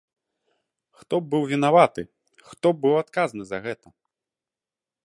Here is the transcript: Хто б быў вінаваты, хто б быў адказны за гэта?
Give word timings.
Хто 1.01 1.15
б 1.21 1.29
быў 1.33 1.43
вінаваты, 1.51 2.01
хто 2.49 2.67
б 2.79 2.85
быў 2.87 2.95
адказны 3.03 3.43
за 3.53 3.57
гэта? 3.69 3.87